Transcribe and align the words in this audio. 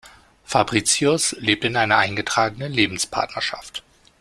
Fabritius 0.45 1.33
lebt 1.37 1.63
in 1.63 1.75
einer 1.75 1.97
eingetragenen 1.97 2.73
Lebenspartnerschaft. 2.73 3.83